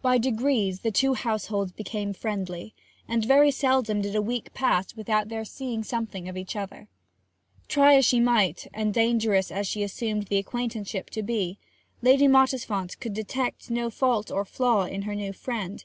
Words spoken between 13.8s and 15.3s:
fault or flaw in her